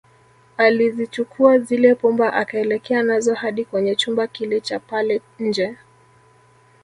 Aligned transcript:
Alizichukua 0.57 1.57
zile 1.59 1.95
pumba 1.95 2.33
akaelekea 2.33 3.03
nazo 3.03 3.33
hadi 3.35 3.65
kwenye 3.65 3.95
chumba 3.95 4.27
kile 4.27 4.61
Cha 4.61 4.79
pale 4.79 5.21
nje 5.39 5.77